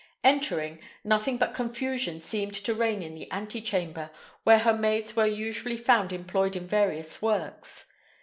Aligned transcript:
Entering, 0.23 0.79
nothing 1.03 1.37
but 1.37 1.53
confusion 1.53 2.19
seemed 2.19 2.55
to 2.55 2.73
reign 2.73 3.03
in 3.03 3.13
the 3.13 3.29
ante 3.29 3.61
chamber, 3.61 4.09
where 4.43 4.57
her 4.57 4.73
maids 4.73 5.15
were 5.15 5.27
usually 5.27 5.77
found 5.77 6.11
employed 6.11 6.55
in 6.55 6.65
various 6.65 7.21
works. 7.21 7.93